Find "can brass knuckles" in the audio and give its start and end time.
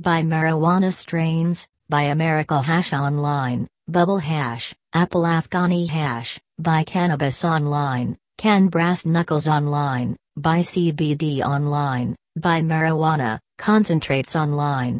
8.36-9.48